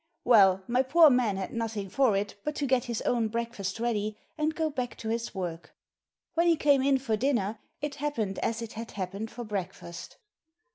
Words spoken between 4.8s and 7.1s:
to his work. When he came in